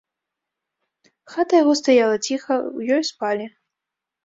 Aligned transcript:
Хата 1.35 1.53
яго 1.61 1.73
стаяла 1.83 2.17
ціха, 2.25 2.59
у 2.77 2.89
ёй 2.99 3.07
спалі. 3.13 3.45